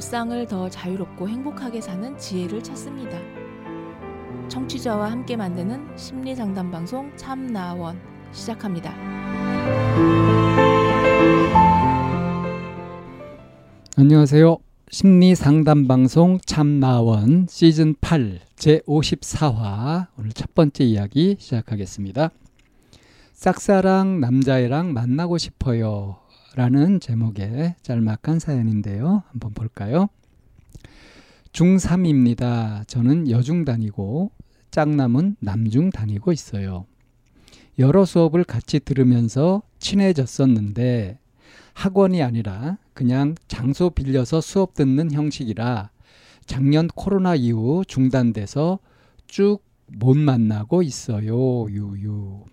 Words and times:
일상을 0.00 0.46
더 0.46 0.70
자유롭고 0.70 1.28
행복하게 1.28 1.82
사는 1.82 2.16
지혜를 2.16 2.62
찾습니다. 2.62 3.18
청취자와 4.48 5.10
함께 5.10 5.36
만드는 5.36 5.94
심리 5.94 6.34
상담 6.34 6.70
방송 6.70 7.14
참나원 7.18 8.00
시작합니다. 8.32 8.94
안녕하세요. 13.98 14.56
심리 14.90 15.34
상담 15.34 15.86
방송 15.86 16.38
참나원 16.46 17.46
시즌 17.50 17.94
8 18.00 18.40
제 18.56 18.78
54화 18.88 20.06
오늘 20.18 20.32
첫 20.32 20.54
번째 20.54 20.82
이야기 20.82 21.36
시작하겠습니다. 21.38 22.30
짝사랑 23.34 24.20
남자애랑 24.20 24.94
만나고 24.94 25.36
싶어요. 25.36 26.20
라는 26.56 27.00
제목의 27.00 27.76
짤막한 27.82 28.38
사연인데요. 28.38 29.22
한번 29.28 29.52
볼까요? 29.52 30.08
중3입니다. 31.52 32.86
저는 32.86 33.30
여중 33.30 33.64
다니고 33.64 34.30
짝남은 34.70 35.36
남중 35.40 35.90
다니고 35.90 36.32
있어요. 36.32 36.86
여러 37.78 38.04
수업을 38.04 38.44
같이 38.44 38.80
들으면서 38.80 39.62
친해졌었는데 39.78 41.18
학원이 41.74 42.22
아니라 42.22 42.78
그냥 42.94 43.34
장소 43.48 43.90
빌려서 43.90 44.40
수업 44.40 44.74
듣는 44.74 45.12
형식이라 45.12 45.90
작년 46.46 46.88
코로나 46.88 47.34
이후 47.34 47.84
중단돼서 47.86 48.80
쭉 49.26 49.70
못 49.98 50.16
만나고 50.16 50.82
있어요. 50.82 51.68
유유. 51.70 52.44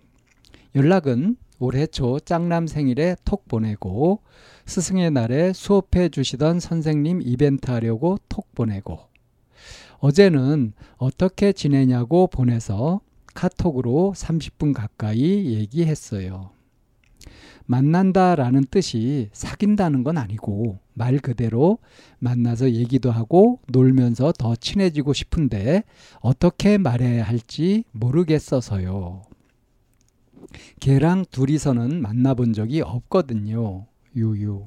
연락은 0.74 1.36
올해 1.58 1.86
초 1.86 2.20
짝남 2.20 2.66
생일에 2.66 3.16
톡 3.24 3.48
보내고 3.48 4.22
스승의 4.66 5.10
날에 5.10 5.52
수업해 5.52 6.08
주시던 6.08 6.60
선생님 6.60 7.20
이벤트 7.22 7.70
하려고 7.70 8.18
톡 8.28 8.54
보내고 8.54 9.00
어제는 9.98 10.72
어떻게 10.96 11.52
지내냐고 11.52 12.28
보내서 12.28 13.00
카톡으로 13.34 14.12
30분 14.16 14.72
가까이 14.72 15.54
얘기했어요. 15.54 16.50
만난다라는 17.66 18.64
뜻이 18.70 19.28
사귄다는 19.32 20.02
건 20.02 20.16
아니고 20.16 20.78
말 20.94 21.18
그대로 21.18 21.78
만나서 22.18 22.72
얘기도 22.72 23.10
하고 23.10 23.60
놀면서 23.68 24.32
더 24.38 24.56
친해지고 24.56 25.12
싶은데 25.12 25.84
어떻게 26.20 26.78
말해야 26.78 27.24
할지 27.24 27.84
모르겠어서요. 27.92 29.27
걔랑 30.80 31.24
둘이서는 31.30 32.00
만나본 32.00 32.52
적이 32.52 32.82
없거든요. 32.82 33.86
유유. 34.16 34.66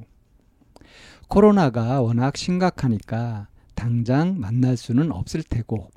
코로나가 1.28 2.02
워낙 2.02 2.38
심각하니까 2.38 3.48
당장 3.76 4.40
만날 4.40 4.78
수는 4.78 5.12
없을 5.12 5.44
테고 5.44 5.90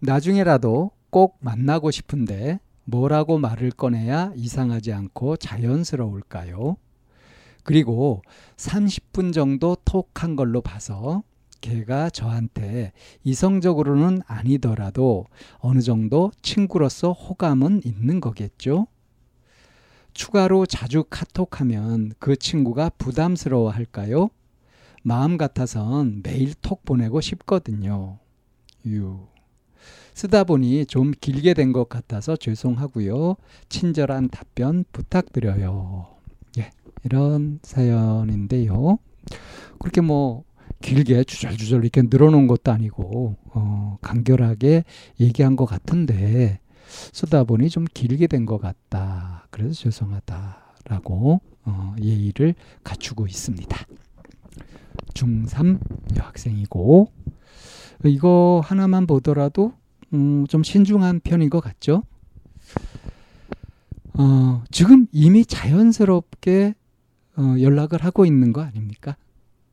나중에라도 0.00 0.90
꼭 1.10 1.38
만나고 1.40 1.90
싶은데 1.90 2.60
뭐라고 2.84 3.38
말을 3.38 3.70
꺼내야 3.70 4.32
이상하지 4.36 4.92
않고 4.92 5.36
자연스러울까요? 5.38 6.76
그리고 7.62 8.22
30분 8.56 9.32
정도 9.32 9.76
톡 9.84 10.10
한 10.22 10.36
걸로 10.36 10.60
봐서 10.60 11.22
걔가 11.60 12.10
저한테 12.10 12.92
이성적으로는 13.24 14.22
아니더라도 14.26 15.26
어느 15.58 15.80
정도 15.80 16.30
친구로서 16.42 17.12
호감은 17.12 17.82
있는 17.84 18.20
거겠죠? 18.20 18.86
추가로 20.26 20.66
자주 20.66 21.04
카톡하면 21.08 22.10
그 22.18 22.34
친구가 22.34 22.90
부담스러워 22.98 23.70
할까요? 23.70 24.28
마음 25.04 25.36
같아선 25.36 26.22
매일 26.24 26.52
톡 26.54 26.84
보내고 26.84 27.20
싶거든요. 27.20 28.18
유. 28.88 29.20
쓰다 30.14 30.42
보니 30.42 30.86
좀 30.86 31.12
길게 31.20 31.54
된 31.54 31.72
것 31.72 31.88
같아서 31.88 32.34
죄송하고요. 32.34 33.36
친절한 33.68 34.28
답변 34.28 34.84
부탁드려요. 34.90 36.08
예, 36.58 36.72
이런 37.04 37.60
사연인데요. 37.62 38.98
그렇게 39.78 40.00
뭐 40.00 40.42
길게 40.82 41.22
주절주절 41.22 41.82
이렇게 41.84 42.02
늘어놓은 42.02 42.48
것도 42.48 42.72
아니고 42.72 43.36
어, 43.54 43.98
간결하게 44.02 44.82
얘기한 45.20 45.54
것 45.54 45.66
같은데 45.66 46.58
쓰다 46.86 47.44
보니 47.44 47.68
좀 47.70 47.84
길게 47.92 48.26
된 48.26 48.46
것 48.46 48.58
같다. 48.58 49.46
그래서 49.50 49.72
죄송하다라고 49.74 51.40
어, 51.64 51.96
예의를 52.00 52.54
갖추고 52.84 53.26
있습니다. 53.26 53.76
중3 55.14 55.78
여학생이고 56.18 57.10
이거 58.04 58.60
하나만 58.64 59.06
보더라도 59.06 59.72
음, 60.14 60.46
좀 60.46 60.62
신중한 60.62 61.20
편인 61.24 61.50
것 61.50 61.60
같죠? 61.60 62.02
어, 64.14 64.62
지금 64.70 65.06
이미 65.12 65.44
자연스럽게 65.44 66.74
어, 67.36 67.54
연락을 67.60 68.02
하고 68.04 68.24
있는 68.24 68.52
거 68.52 68.62
아닙니까? 68.62 69.16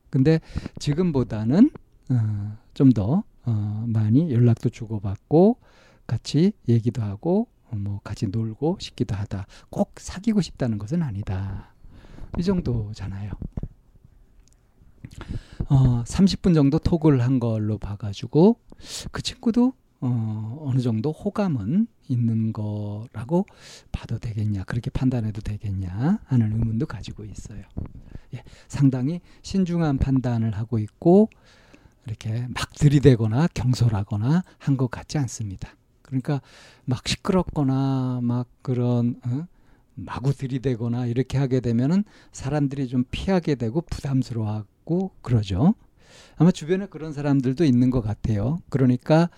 근데 0.10 0.40
지금보다는 0.80 1.70
어, 2.10 2.58
좀더 2.74 3.24
어, 3.46 3.86
많이 3.88 4.32
연락도 4.32 4.70
주고받고 4.70 5.58
같이 6.08 6.54
얘기도 6.68 7.02
하고 7.02 7.48
어, 7.70 7.76
뭐 7.76 8.00
같이 8.04 8.28
놀고 8.28 8.78
싶기도 8.80 9.16
하다. 9.16 9.48
꼭 9.70 9.94
사귀고 9.98 10.42
싶다는 10.42 10.78
것은 10.78 11.02
아니다. 11.04 11.74
이 12.38 12.44
정도잖아요. 12.44 13.32
어, 15.70 16.04
30분 16.04 16.54
정도 16.54 16.80
톡을 16.80 17.22
한 17.22 17.40
걸로 17.40 17.78
봐가지고 17.78 18.60
그 19.12 19.22
친구도 19.22 19.74
어, 20.02 20.58
어느 20.66 20.82
정도 20.82 21.12
호감은 21.14 21.88
있는 22.10 22.52
거라고 22.52 23.46
봐도 23.94 24.20
되겠냐, 24.20 24.66
그렇게 24.66 24.90
판단해도 24.90 25.42
되겠냐 25.42 26.20
하는 26.26 26.52
의문도 26.52 26.86
가지고 26.88 27.24
있어요. 27.24 27.62
예, 28.36 28.44
상당히 28.68 29.22
신중한 29.44 30.00
판단을 30.00 30.58
하고 30.58 30.80
있고 30.80 31.30
이렇게 32.06 32.48
막 32.54 32.74
들이대거나 32.74 33.48
경솔하거나 33.54 34.44
한 34.58 34.76
것 34.76 34.92
같지 34.92 35.18
않습니다. 35.20 35.70
그러니까 36.04 36.42
막 36.86 37.08
시끄럽거나 37.08 38.20
막 38.22 38.48
그런 38.62 39.20
어? 39.26 39.48
마구 39.96 40.34
들이대거나 40.34 41.08
이렇게 41.08 41.38
하게 41.38 41.60
되면은 41.60 42.04
사람들이 42.32 42.88
좀 42.88 43.04
피하게 43.12 43.56
되고 43.56 43.82
부담스러워하고 43.82 45.12
그러죠. 45.22 45.74
아마 46.36 46.52
주변에 46.52 46.88
그런 46.88 47.14
사람들도 47.14 47.64
있는 47.64 47.90
것 47.90 48.02
같아요. 48.02 48.62
그러니까 48.70 49.30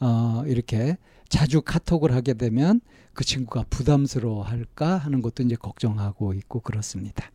어, 0.00 0.42
이렇게 0.46 0.96
자주 1.28 1.62
카톡을 1.62 2.12
하게 2.12 2.34
되면 2.34 2.80
그 3.12 3.24
친구가 3.24 3.64
부담스러워할까 3.70 4.98
하는 4.98 5.22
것도 5.22 5.42
이제 5.42 5.56
걱정하고 5.56 6.34
있고 6.34 6.60
그렇습니다. 6.60 7.30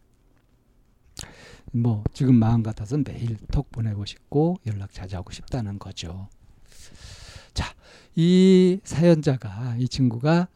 뭐 1.72 2.04
지금 2.14 2.36
마음 2.36 2.64
같아서 2.64 2.98
매일 2.98 3.38
톡 3.52 3.72
보내고 3.72 4.06
싶고 4.06 4.58
연락 4.66 4.92
자주 4.92 5.16
하고 5.18 5.32
싶다는 5.32 5.80
거죠. 5.80 6.28
자, 7.60 7.76
이 8.16 8.80
사연자가 8.86 9.76
이 9.80 9.90
친구가 9.90 10.48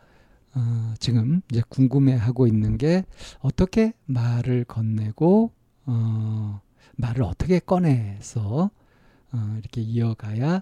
어, 0.55 0.93
지금 0.99 1.41
이제 1.51 1.61
궁금해하고 1.67 2.47
있는 2.47 2.77
게 2.77 3.03
어떻게 3.39 3.91
말을 4.05 4.63
건네고 4.63 5.51
어, 5.87 6.61
말을 6.95 7.23
어떻게 7.23 7.59
꺼내서 7.59 8.71
어, 9.33 9.55
이렇게 9.59 9.81
이어가야 9.81 10.61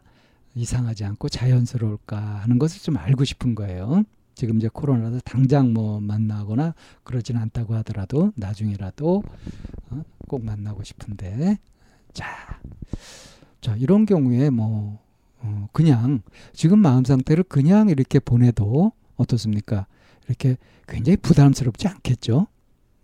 이상하지 0.55 1.05
않고 1.05 1.29
자연스러울까 1.29 2.17
하는 2.17 2.57
것을 2.57 2.81
좀 2.81 2.97
알고 2.97 3.23
싶은 3.23 3.53
거예요. 3.53 4.03
지금 4.33 4.57
이제 4.57 4.67
코로나라서 4.67 5.19
당장 5.19 5.73
뭐 5.73 6.01
만나거나 6.01 6.73
그러진 7.03 7.37
않다고 7.37 7.75
하더라도 7.75 8.31
나중에라도 8.35 9.21
어, 9.91 10.03
꼭 10.27 10.43
만나고 10.43 10.83
싶은데 10.83 11.59
자, 12.13 12.59
자 13.61 13.75
이런 13.75 14.07
경우에 14.07 14.49
뭐 14.49 14.99
어, 15.43 15.67
그냥 15.71 16.21
지금 16.53 16.79
마음 16.79 17.03
상태를 17.03 17.43
그냥 17.43 17.89
이렇게 17.89 18.19
보내도 18.19 18.91
어떻습니까? 19.15 19.87
이렇게 20.27 20.57
굉장히 20.87 21.17
부담스럽지 21.17 21.87
않겠죠? 21.87 22.47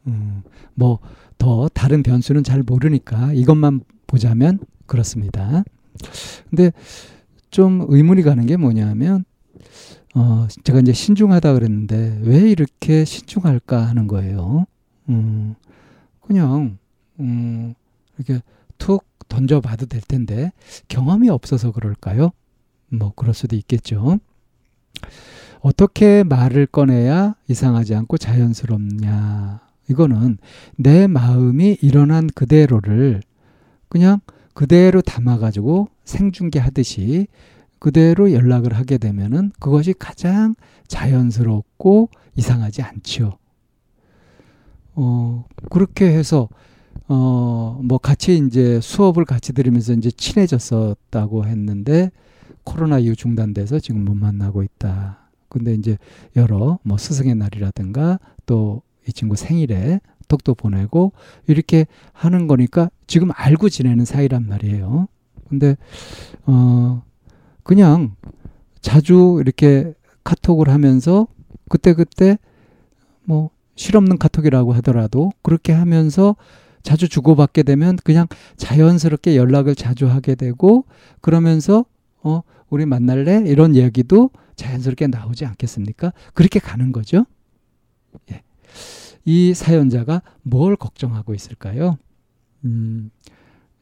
음, 0.07 0.43
뭐 0.75 0.99
더 1.37 1.69
다른 1.73 2.03
변수는 2.03 2.43
잘 2.43 2.63
모르니까 2.63 3.33
이것만 3.33 3.81
보자면 4.07 4.59
그렇습니다. 4.85 5.63
근데 6.49 6.71
좀 7.49 7.85
의문이 7.87 8.23
가는 8.23 8.45
게 8.45 8.57
뭐냐면 8.57 9.23
어, 10.15 10.47
제가 10.63 10.79
이제 10.79 10.93
신중하다 10.93 11.53
그랬는데 11.53 12.19
왜 12.23 12.39
이렇게 12.49 13.05
신중할까 13.05 13.87
하는 13.87 14.07
거예요. 14.07 14.65
음, 15.09 15.55
그냥 16.21 16.77
음, 17.19 17.73
이렇게 18.17 18.41
툭 18.77 19.05
던져봐도 19.27 19.85
될 19.85 20.01
텐데 20.01 20.51
경험이 20.87 21.29
없어서 21.29 21.71
그럴까요? 21.71 22.31
뭐 22.89 23.13
그럴 23.15 23.33
수도 23.33 23.55
있겠죠. 23.55 24.19
어떻게 25.59 26.23
말을 26.23 26.67
꺼내야 26.67 27.35
이상하지 27.47 27.95
않고 27.95 28.17
자연스럽냐. 28.17 29.61
이거는 29.89 30.37
내 30.75 31.07
마음이 31.07 31.77
일어난 31.81 32.27
그대로를 32.27 33.21
그냥 33.89 34.19
그대로 34.53 35.01
담아가지고 35.01 35.89
생중계 36.03 36.59
하듯이 36.59 37.27
그대로 37.79 38.31
연락을 38.31 38.73
하게 38.73 38.97
되면은 38.97 39.51
그것이 39.59 39.93
가장 39.93 40.55
자연스럽고 40.87 42.09
이상하지 42.35 42.81
않지요. 42.81 43.37
어, 44.95 45.45
그렇게 45.69 46.07
해서, 46.07 46.49
어, 47.07 47.79
뭐 47.83 47.97
같이 47.97 48.37
이제 48.37 48.79
수업을 48.81 49.25
같이 49.25 49.53
들으면서 49.53 49.93
이제 49.93 50.11
친해졌었다고 50.11 51.45
했는데 51.45 52.11
코로나 52.63 52.99
이후 52.99 53.15
중단돼서 53.15 53.79
지금 53.79 54.03
못 54.03 54.13
만나고 54.15 54.63
있다. 54.63 55.29
근데 55.49 55.73
이제 55.73 55.97
여러 56.35 56.79
뭐 56.83 56.97
스승의 56.97 57.35
날이라든가 57.35 58.19
또 58.45 58.81
이 59.07 59.13
친구 59.13 59.35
생일에 59.35 60.01
톡도 60.27 60.55
보내고 60.55 61.13
이렇게 61.47 61.87
하는 62.11 62.47
거니까 62.47 62.89
지금 63.07 63.29
알고 63.33 63.69
지내는 63.69 64.05
사이란 64.05 64.45
말이에요. 64.47 65.07
근데 65.47 65.77
어 66.45 67.01
그냥 67.63 68.15
자주 68.81 69.37
이렇게 69.41 69.93
카톡을 70.25 70.69
하면서 70.69 71.27
그때그때 71.69 72.37
뭐 73.23 73.49
실없는 73.75 74.17
카톡이라고 74.17 74.73
하더라도 74.73 75.31
그렇게 75.41 75.71
하면서 75.71 76.35
자주 76.87 77.09
주고받게 77.09 77.63
되면 77.63 77.97
그냥 77.97 78.27
자연스럽게 78.55 79.35
연락을 79.35 79.75
자주 79.75 80.07
하게 80.07 80.35
되고 80.35 80.85
그러면서 81.19 81.83
어 82.23 82.43
우리 82.69 82.85
만날래 82.85 83.43
이런 83.45 83.75
얘기도 83.75 84.29
자연스럽게 84.55 85.07
나오지 85.07 85.45
않겠습니까? 85.45 86.13
그렇게 86.33 86.59
가는 86.59 86.93
거죠. 86.93 87.25
예. 88.31 88.41
이 89.25 89.53
사연자가 89.53 90.21
뭘 90.43 90.77
걱정하고 90.77 91.33
있을까요? 91.33 91.97
음, 92.63 93.11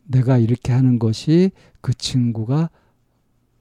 내가 0.06 0.40
이렇게 0.40 0.74
하는 0.74 0.98
것이 0.98 1.52
그 1.81 1.94
친구가 1.94 2.72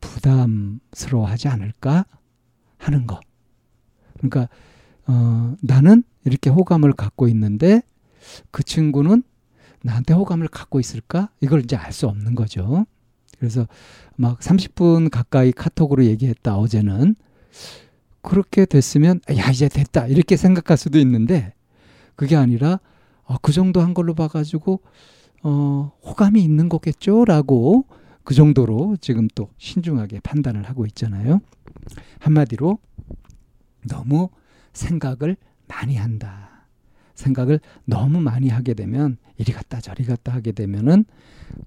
부담스러워하지 0.00 1.48
않을까 1.48 2.06
하는 2.78 3.06
거. 3.06 3.20
그러니까 4.16 4.48
어, 5.06 5.54
나는 5.60 6.02
이렇게 6.24 6.48
호감을 6.48 6.94
갖고 6.94 7.28
있는데 7.28 7.82
그 8.50 8.62
친구는 8.62 9.22
나한테 9.84 10.14
호감을 10.14 10.48
갖고 10.48 10.80
있을까? 10.80 11.28
이걸 11.40 11.60
이제 11.60 11.76
알 11.76 11.92
수 11.92 12.08
없는 12.08 12.34
거죠. 12.34 12.86
그래서 13.38 13.68
막 14.16 14.40
30분 14.40 15.10
가까이 15.10 15.52
카톡으로 15.52 16.04
얘기했다 16.06 16.56
어제는 16.56 17.14
그렇게 18.22 18.64
됐으면 18.64 19.20
야 19.36 19.50
이제 19.50 19.68
됐다 19.68 20.06
이렇게 20.06 20.36
생각할 20.36 20.78
수도 20.78 20.98
있는데 20.98 21.52
그게 22.16 22.36
아니라 22.36 22.80
어, 23.24 23.36
그 23.42 23.52
정도 23.52 23.80
한 23.82 23.92
걸로 23.92 24.14
봐가지고 24.14 24.80
어, 25.42 25.92
호감이 26.02 26.42
있는 26.42 26.68
거겠죠라고 26.70 27.84
그 28.24 28.32
정도로 28.34 28.96
지금 29.02 29.28
또 29.34 29.50
신중하게 29.58 30.20
판단을 30.20 30.64
하고 30.64 30.86
있잖아요. 30.86 31.40
한마디로 32.20 32.78
너무 33.86 34.30
생각을 34.72 35.36
많이 35.68 35.96
한다. 35.96 36.53
생각을 37.14 37.60
너무 37.84 38.20
많이 38.20 38.48
하게 38.48 38.74
되면 38.74 39.16
이리 39.36 39.52
갔다 39.52 39.80
저리 39.80 40.04
갔다 40.04 40.32
하게 40.32 40.52
되면은 40.52 41.04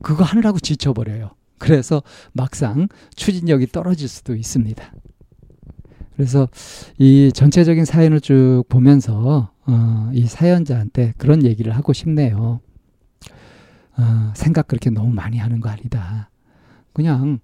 그거 0.01 0.23
하느라고 0.23 0.59
지쳐버려요. 0.59 1.31
그래서 1.57 2.03
막상 2.33 2.87
추진력이 3.15 3.67
떨어질 3.67 4.07
수도 4.07 4.35
있습니다. 4.35 4.93
그래서 6.15 6.49
이 6.97 7.31
전체적인 7.33 7.85
사연을 7.85 8.21
쭉 8.21 8.63
보면서 8.69 9.51
어, 9.65 10.09
이 10.13 10.25
사연자한테 10.25 11.13
그런 11.17 11.43
얘기를 11.43 11.75
하고 11.75 11.93
싶네요. 11.93 12.59
어, 13.97 14.33
생각 14.35 14.67
그렇게 14.67 14.89
너무 14.89 15.13
많이 15.13 15.37
하는 15.37 15.59
거 15.59 15.69
아니다. 15.69 16.29
그냥 16.93 17.39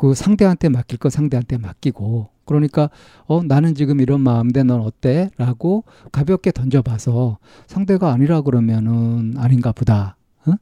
그 0.00 0.14
상대한테 0.14 0.70
맡길 0.70 0.98
거 0.98 1.10
상대한테 1.10 1.58
맡기고 1.58 2.30
그러니까 2.46 2.88
어 3.26 3.42
나는 3.42 3.74
지금 3.74 4.00
이런 4.00 4.22
마음인데 4.22 4.62
넌 4.62 4.80
어때? 4.80 5.28
라고 5.36 5.84
가볍게 6.10 6.52
던져봐서 6.52 7.36
상대가 7.66 8.10
아니라 8.10 8.40
그러면은 8.40 9.34
아닌가 9.36 9.72
보다. 9.72 10.16
어? 10.46 10.54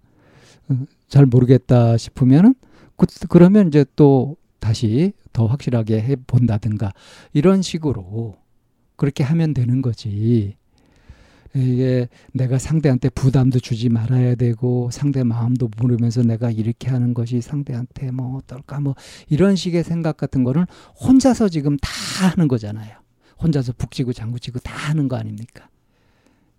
어잘 1.07 1.27
모르겠다 1.27 1.97
싶으면은 1.97 2.57
그, 2.97 3.07
그러면 3.29 3.69
이제 3.69 3.85
또 3.95 4.37
다시 4.59 5.13
더 5.33 5.47
확실하게 5.47 6.01
해 6.01 6.17
본다든가 6.17 6.93
이런 7.33 7.63
식으로 7.63 8.39
그렇게 8.97 9.23
하면 9.23 9.55
되는 9.55 9.83
거지. 9.83 10.57
이게 11.55 12.09
내가 12.33 12.59
상대한테 12.59 13.09
부담도 13.09 13.61
주지 13.61 13.89
말아야 13.89 14.35
되고 14.35 14.91
상대 14.91 15.25
마음도 15.25 15.71
모르면서 15.79 16.23
내가 16.23 16.51
이렇게 16.51 16.89
하는 16.89 17.15
것이 17.15 17.41
상대한테 17.41 18.11
뭐 18.11 18.37
어떨까 18.37 18.81
뭐 18.81 18.95
이런 19.29 19.57
식의 19.57 19.85
생각 19.85 20.17
같은 20.17 20.45
거는 20.45 20.67
혼자서 21.01 21.49
지금 21.49 21.77
다 21.79 21.91
하는 22.27 22.49
거잖아요. 22.49 22.97
혼자서 23.43 23.73
북치고 23.79 24.13
장구치고 24.13 24.59
다 24.61 24.75
하는 24.75 25.09
거 25.09 25.17
아닙니까? 25.17 25.69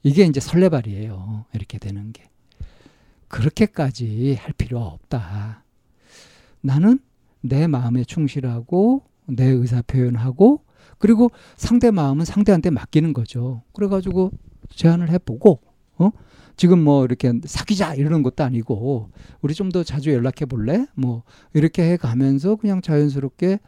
이게 0.01 0.23
이제 0.23 0.39
설레발이에요. 0.39 1.45
이렇게 1.53 1.77
되는 1.77 2.11
게. 2.11 2.23
그렇게까지 3.27 4.37
할 4.39 4.53
필요 4.53 4.79
없다. 4.79 5.63
나는 6.61 6.99
내 7.41 7.67
마음에 7.67 8.03
충실하고 8.03 9.03
내 9.27 9.45
의사 9.45 9.81
표현하고 9.81 10.63
그리고 10.97 11.31
상대 11.55 11.91
마음은 11.91 12.25
상대한테 12.25 12.69
맡기는 12.71 13.13
거죠. 13.13 13.61
그래가지고 13.73 14.31
제안을 14.69 15.09
해보고 15.11 15.59
어 15.97 16.11
지금 16.57 16.83
뭐 16.83 17.05
이렇게 17.05 17.31
사귀자 17.45 17.95
이러는 17.95 18.23
것도 18.23 18.43
아니고 18.43 19.09
우리 19.41 19.53
좀 19.53 19.69
더 19.71 19.83
자주 19.83 20.11
연락해 20.13 20.45
볼래? 20.45 20.85
뭐 20.95 21.23
이렇게 21.53 21.83
해 21.91 21.97
가면서 21.97 22.55
그냥 22.55 22.81
자연스럽게 22.81 23.59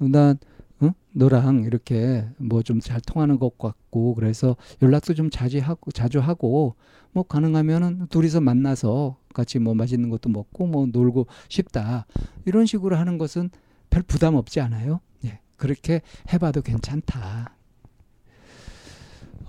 어난 0.00 0.38
어? 0.80 0.92
너랑 1.12 1.64
이렇게 1.64 2.26
뭐 2.38 2.62
좀 2.62 2.80
잘 2.80 3.00
통하는 3.02 3.38
것 3.38 3.58
같고 3.58 4.14
그래서 4.14 4.56
연락도 4.82 5.12
좀 5.14 5.28
자주 5.30 5.58
하고 5.58 5.90
자주 5.90 6.20
하고 6.20 6.74
뭐 7.12 7.22
가능하면은 7.24 8.06
둘이서 8.08 8.40
만나서 8.40 9.18
같이 9.34 9.58
뭐 9.58 9.74
맛있는 9.74 10.08
것도 10.10 10.30
먹고 10.30 10.66
뭐 10.66 10.86
놀고 10.86 11.26
싶다 11.48 12.06
이런 12.46 12.64
식으로 12.66 12.96
하는 12.96 13.18
것은 13.18 13.50
별 13.90 14.02
부담 14.02 14.36
없지 14.36 14.60
않아요? 14.60 15.00
예, 15.24 15.40
그렇게 15.56 16.00
해봐도 16.32 16.62
괜찮다. 16.62 17.54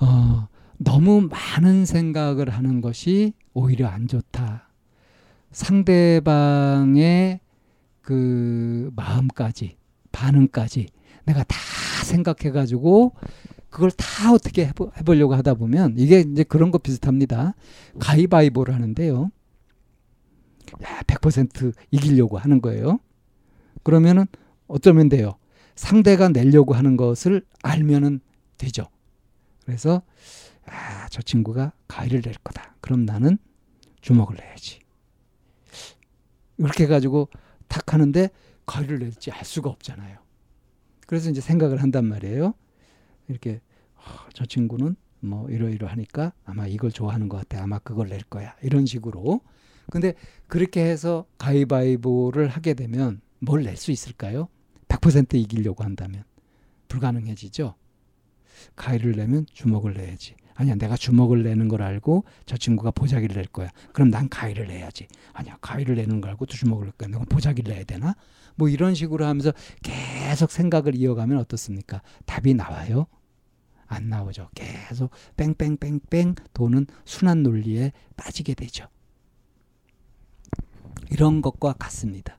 어, 0.01 0.47
너무 0.77 1.29
많은 1.29 1.85
생각을 1.85 2.49
하는 2.49 2.81
것이 2.81 3.33
오히려 3.53 3.87
안 3.87 4.07
좋다. 4.07 4.67
상대방의 5.51 7.39
그 8.01 8.89
마음까지, 8.95 9.77
반응까지 10.11 10.87
내가 11.25 11.43
다 11.43 11.55
생각해 12.03 12.51
가지고 12.51 13.13
그걸 13.69 13.91
다 13.91 14.33
어떻게 14.33 14.65
해보, 14.65 14.91
해보려고 14.97 15.35
하다 15.35 15.53
보면 15.53 15.95
이게 15.97 16.21
이제 16.21 16.43
그런 16.43 16.71
거 16.71 16.79
비슷합니다. 16.79 17.53
가위바위보를 17.99 18.73
하는데요. 18.73 19.29
야, 20.83 21.01
100% 21.05 21.73
이기려고 21.91 22.37
하는 22.39 22.59
거예요. 22.59 22.99
그러면은 23.83 24.25
어쩌면 24.67 25.09
돼요. 25.09 25.35
상대가 25.75 26.27
내려고 26.29 26.73
하는 26.73 26.97
것을 26.97 27.45
알면은 27.61 28.19
되죠. 28.57 28.87
그래서 29.71 30.01
아, 30.65 31.07
저 31.07 31.21
친구가 31.21 31.71
가위를 31.87 32.21
낼 32.21 32.33
거다. 32.43 32.75
그럼 32.81 33.05
나는 33.05 33.37
주먹을 34.01 34.35
내야지. 34.35 34.79
이렇게 36.57 36.83
해가지고 36.83 37.29
탁 37.69 37.93
하는데 37.93 38.29
가위를 38.65 38.99
낼지 38.99 39.31
알 39.31 39.45
수가 39.45 39.69
없잖아요. 39.69 40.19
그래서 41.07 41.29
이제 41.29 41.39
생각을 41.39 41.81
한단 41.81 42.03
말이에요. 42.03 42.53
이렇게 43.29 43.61
어, 43.95 44.01
저 44.33 44.45
친구는 44.45 44.97
뭐 45.21 45.49
이러이러 45.49 45.87
하니까 45.87 46.33
아마 46.43 46.67
이걸 46.67 46.91
좋아하는 46.91 47.29
것 47.29 47.37
같아. 47.37 47.63
아마 47.63 47.79
그걸 47.79 48.09
낼 48.09 48.23
거야. 48.23 48.53
이런 48.61 48.85
식으로. 48.85 49.39
근데 49.89 50.15
그렇게 50.47 50.83
해서 50.83 51.25
가위바위보를 51.37 52.49
하게 52.49 52.73
되면 52.73 53.21
뭘 53.39 53.63
낼 53.63 53.77
수 53.77 53.91
있을까요? 53.91 54.49
100% 54.89 55.35
이기려고 55.35 55.85
한다면 55.85 56.25
불가능해지죠. 56.89 57.75
가위를 58.75 59.13
내면 59.13 59.45
주먹을 59.51 59.93
내야지. 59.93 60.35
아니야, 60.55 60.75
내가 60.75 60.95
주먹을 60.95 61.43
내는 61.43 61.67
걸 61.67 61.81
알고 61.81 62.25
저 62.45 62.57
친구가 62.57 62.91
보자기를 62.91 63.35
낼 63.35 63.45
거야. 63.45 63.69
그럼 63.93 64.09
난 64.09 64.29
가위를 64.29 64.67
내야지. 64.67 65.07
아니야, 65.33 65.57
가위를 65.61 65.95
내는 65.95 66.21
걸 66.21 66.31
알고 66.31 66.45
또 66.45 66.53
주먹을 66.55 66.85
낼 66.85 66.91
거야. 66.93 67.09
내가 67.09 67.23
보자기를 67.25 67.73
내야 67.73 67.83
되나? 67.83 68.15
뭐 68.55 68.69
이런 68.69 68.93
식으로 68.93 69.25
하면서 69.25 69.51
계속 69.81 70.51
생각을 70.51 70.95
이어가면 70.95 71.37
어떻습니까? 71.37 72.01
답이 72.25 72.53
나와요? 72.53 73.07
안 73.87 74.07
나오죠. 74.07 74.49
계속 74.55 75.11
뺑뺑뺑뺑 75.35 76.35
도는 76.53 76.87
순환 77.05 77.43
논리에 77.43 77.91
빠지게 78.15 78.53
되죠. 78.53 78.87
이런 81.09 81.41
것과 81.41 81.73
같습니다. 81.73 82.37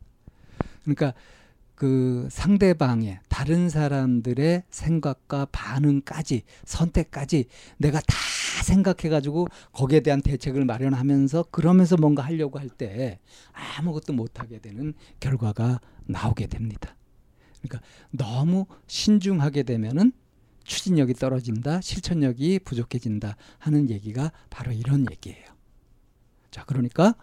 그러니까 0.83 1.13
그 1.75 2.29
상대방의 2.31 3.21
다른 3.29 3.69
사람들의 3.69 4.65
생각과 4.71 5.47
반응까지 5.53 6.43
선택까지 6.65 7.47
내가 7.79 8.01
다 8.01 8.17
생각해 8.63 9.09
가지고 9.09 9.49
거기에 9.73 10.01
대한 10.01 10.23
대책을 10.23 10.65
마련하면서 10.65 11.47
그러면서 11.51 11.97
뭔가 11.97 12.23
하려고 12.23 12.59
할 12.59 12.69
때 12.69 13.19
아무것도 13.79 14.13
못 14.13 14.41
하게 14.41 14.59
되는 14.59 14.95
결과가 15.21 15.81
나오게 16.05 16.47
됩니다. 16.47 16.97
그러니까 17.61 17.87
너무 18.11 18.67
신중하게 18.87 19.63
되면은 19.65 20.13
추진력이 20.65 21.15
떨어진다, 21.15 21.81
실천력이 21.81 22.61
부족해진다 22.61 23.37
하는 23.59 23.91
얘기가 23.91 24.31
바로 24.49 24.73
이런 24.73 25.07
얘기예요. 25.11 25.45
자, 26.51 26.65
그러니까 26.65 27.15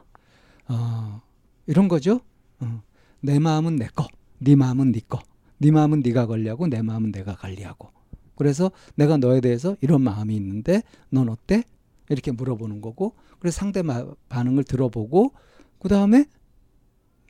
어, 0.68 1.22
이런 1.66 1.88
거죠. 1.88 2.22
어, 2.60 2.84
내 3.22 3.40
마음은 3.40 3.78
내 3.78 3.88
거. 3.88 4.08
네 4.40 4.56
마음은 4.56 4.92
네 4.92 5.02
거. 5.08 5.20
네 5.58 5.72
마음은 5.72 6.02
네가 6.02 6.28
관리하고 6.28 6.68
내 6.68 6.82
마음은 6.82 7.12
내가 7.12 7.36
관리하고. 7.36 7.90
그래서 8.36 8.72
내가 8.96 9.18
너에 9.18 9.42
대해서 9.42 9.76
이런 9.82 10.02
마음이 10.02 10.36
있는데 10.36 10.82
넌 11.10 11.30
어때? 11.30 11.64
이렇게 12.10 12.32
물어보는 12.32 12.82
거고. 12.82 13.14
그래서 13.40 13.58
상대 13.58 13.84
반응을 14.30 14.64
들어보고 14.64 15.34
그 15.80 15.90
다음에 15.90 16.26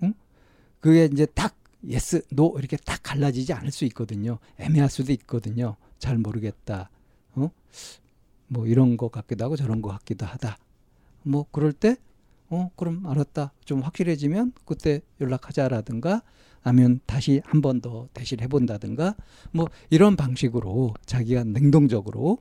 응? 0.03 0.13
그게 0.79 1.09
이제 1.11 1.25
딱 1.25 1.55
yes, 1.87 2.25
no 2.31 2.55
이렇게 2.57 2.77
딱 2.77 2.99
갈라지지 3.01 3.53
않을 3.53 3.71
수 3.71 3.85
있거든요. 3.85 4.37
애매할 4.57 4.89
수도 4.89 5.11
있거든요. 5.13 5.75
잘 5.97 6.17
모르겠다. 6.17 6.89
어? 7.33 7.49
뭐 8.47 8.67
이런 8.67 8.97
거 8.97 9.09
같기도 9.09 9.45
하고 9.45 9.55
저런 9.55 9.81
거 9.81 9.89
같기도 9.89 10.25
하다. 10.25 10.57
뭐 11.23 11.45
그럴 11.51 11.73
때 11.73 11.97
어, 12.49 12.71
그럼 12.75 13.05
알았다. 13.05 13.53
좀 13.63 13.81
확실해지면 13.81 14.53
그때 14.65 15.01
연락하자라든가 15.21 16.23
아니면 16.63 16.99
다시 17.05 17.41
한 17.45 17.61
번 17.61 17.81
더 17.81 18.07
대신 18.13 18.39
해본다든가 18.41 19.15
뭐 19.51 19.67
이런 19.89 20.15
방식으로 20.15 20.93
자기가 21.05 21.43
능동적으로 21.45 22.39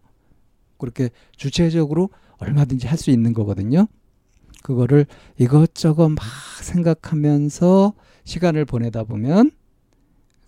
그렇게 0.79 1.11
주체적으로 1.37 2.11
얼마든지 2.39 2.87
할 2.87 2.99
수 2.99 3.11
있는 3.11 3.33
거거든요. 3.33 3.87
그거를 4.63 5.07
이것저것 5.39 6.09
막 6.09 6.19
생각하면서 6.63 7.95
시간을 8.25 8.65
보내다 8.65 9.05
보면 9.05 9.51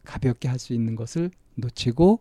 가볍게 0.04 0.48
할 0.48 0.58
수 0.58 0.72
있는 0.74 0.96
것을 0.96 1.30
놓치고 1.56 2.20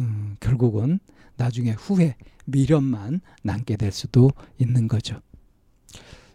음, 0.00 0.36
결국은 0.40 0.98
나중에 1.36 1.72
후회, 1.72 2.16
미련만 2.46 3.20
남게 3.42 3.76
될 3.76 3.92
수도 3.92 4.30
있는 4.58 4.88
거죠. 4.88 5.20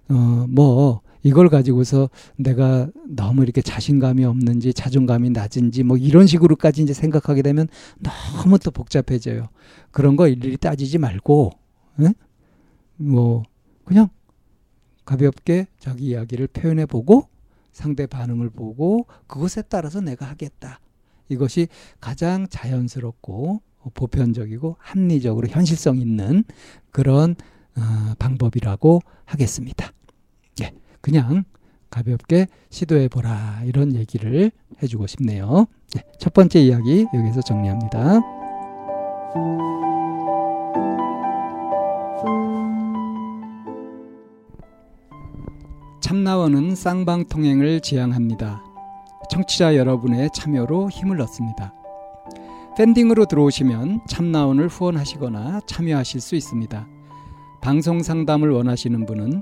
어, 0.10 0.46
뭐 0.50 1.02
이걸 1.28 1.50
가지고서 1.50 2.10
내가 2.38 2.88
너무 3.06 3.44
이렇게 3.44 3.62
자신감이 3.62 4.24
없는지 4.24 4.74
자존감이 4.74 5.30
낮은지 5.32 5.84
뭐 5.84 5.98
이런 5.98 6.26
식으로까지 6.26 6.82
이제 6.82 6.94
생각하게 6.94 7.42
되면 7.42 7.68
너무 8.00 8.58
또 8.60 8.72
복잡해져요. 8.72 9.50
그런 9.92 10.16
거 10.16 10.30
일일이 10.30 10.56
따지지 10.56 10.98
말고 10.98 11.52
에? 12.00 12.14
뭐 12.96 13.44
그냥 13.84 14.08
가볍게 15.04 15.68
자기 15.80 16.06
이야기를 16.08 16.48
표현해 16.48 16.86
보고 16.86 17.28
상대 17.74 18.08
반응을 18.08 18.50
보고 18.50 19.06
그것에 19.28 19.64
따라서 19.64 20.00
내가 20.00 20.26
하겠다. 20.26 20.80
이것이 21.28 21.68
가장 22.00 22.48
자연스럽고 22.50 23.62
보편적이고 23.94 24.78
합리적으로 24.80 25.48
현실성 25.48 25.98
있는 25.98 26.46
그런 26.92 27.36
어, 27.76 28.14
방법이라고 28.18 29.02
하겠습니다. 29.26 29.92
예, 30.62 30.72
그냥 31.08 31.46
가볍게 31.90 32.48
시도해 32.70 33.08
보라 33.08 33.62
이런 33.64 33.96
얘기를 33.96 34.52
해주고 34.84 35.08
싶네요. 35.08 35.68
예, 35.96 36.04
첫 36.20 36.34
번째 36.34 36.60
이야기 36.60 37.06
여기서 37.14 37.42
정리합니다. 37.44 38.20
참나원은 46.02 46.76
쌍방통행을 46.76 47.80
지향합니다. 47.80 48.62
청취자 49.32 49.78
여러분의 49.78 50.30
참여로 50.34 50.90
힘을 50.90 51.22
얻습니다. 51.22 51.74
팬딩으로 52.78 53.28
들어오시면 53.28 54.02
참나원을 54.10 54.68
후원하시거나 54.68 55.62
참여하실 55.68 56.20
수 56.20 56.36
있습니다. 56.36 56.86
방송 57.62 58.04
상담을 58.04 58.52
원하시는 58.52 59.06
분은 59.06 59.42